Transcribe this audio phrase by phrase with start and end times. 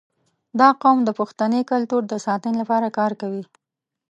[0.59, 3.43] •دا قوم د پښتني کلتور د ساتنې لپاره کار کوي.